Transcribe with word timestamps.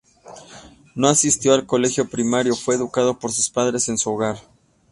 No 0.95 1.09
asistió 1.09 1.53
al 1.53 1.67
colegio 1.67 2.09
primario, 2.09 2.55
fue 2.55 2.73
educado 2.73 3.19
por 3.19 3.31
sus 3.31 3.51
padres 3.51 3.87
en 3.87 3.99
su 3.99 4.09
hogar. 4.09 4.37